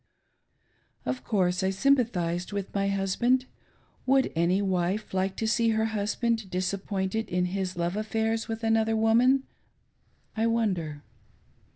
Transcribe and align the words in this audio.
Of 1.05 1.23
course 1.23 1.61
I 1.61 1.69
sympathised 1.69 2.51
with 2.51 2.73
my 2.73 2.87
husband.— 2.87 3.45
Would 4.07 4.31
any 4.35 4.59
wife 4.59 5.13
like 5.13 5.35
to 5.35 5.47
see 5.47 5.69
her 5.69 5.85
husband 5.93 6.49
disappointed 6.49 7.29
in 7.29 7.45
his 7.53 7.77
love 7.77 7.95
affairs 7.95 8.47
with 8.47 8.63
another 8.63 8.95
woman, 8.95 9.43
I 10.35 10.47
wonder 10.47 11.03